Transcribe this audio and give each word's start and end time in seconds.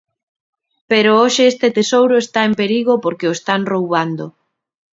Pero 0.91 1.11
hoxe 1.21 1.43
este 1.51 1.67
tesouro 1.77 2.15
está 2.23 2.39
en 2.49 2.53
perigo 2.61 2.93
porque 3.03 3.29
o 3.31 3.35
están 3.39 3.61
roubando. 3.71 4.25